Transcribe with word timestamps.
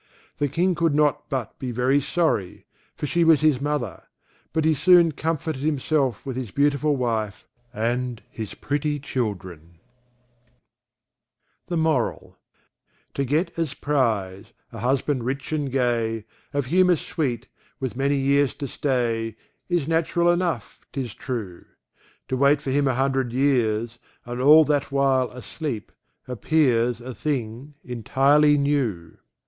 The 0.39 0.47
King 0.49 0.73
could 0.73 0.95
not 0.95 1.29
but 1.29 1.59
be 1.59 1.71
very 1.71 2.01
sorry, 2.01 2.65
for 2.95 3.05
she 3.05 3.23
was 3.23 3.41
his 3.41 3.61
mother; 3.61 4.01
but 4.51 4.65
he 4.65 4.73
soon 4.73 5.11
comforted 5.11 5.61
himself 5.61 6.25
with 6.25 6.35
his 6.35 6.49
beautiful 6.49 6.95
wife, 6.95 7.45
and 7.71 8.19
his 8.31 8.55
pretty 8.55 8.99
children. 8.99 9.77
The 11.67 11.77
Moral 11.77 12.39
_To 13.13 13.27
get 13.27 13.59
as 13.59 13.75
prize 13.75 14.53
a 14.71 14.79
husband 14.79 15.23
rich 15.23 15.51
and 15.51 15.71
gay. 15.71 16.25
Of 16.51 16.65
humour 16.65 16.95
sweet, 16.95 17.47
with 17.79 17.95
many 17.95 18.15
years 18.17 18.55
to 18.55 18.67
stay, 18.67 19.35
Is 19.69 19.87
natural 19.87 20.31
enough, 20.31 20.79
'tis 20.91 21.13
true; 21.13 21.63
To 22.27 22.35
wait 22.35 22.59
for 22.59 22.71
him 22.71 22.87
a 22.87 22.95
hundred 22.95 23.33
years, 23.33 23.99
And 24.25 24.41
all 24.41 24.65
that 24.65 24.91
while 24.91 25.29
asleep, 25.29 25.91
appears 26.27 27.01
A 27.01 27.13
thing 27.13 27.75
entirely 27.83 28.57
new. 28.57 29.17